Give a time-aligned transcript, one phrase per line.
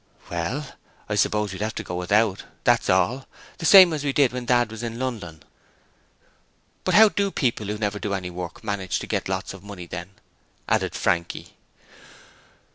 [0.31, 0.65] 'Well,
[1.07, 3.27] I suppose we'd have to go without, that's all,
[3.59, 5.43] the same as we did when Dad was in London.'
[6.83, 9.61] 'But how do the people who never do any work manage to get lots of
[9.63, 10.15] money then?'
[10.67, 11.53] added Frankie.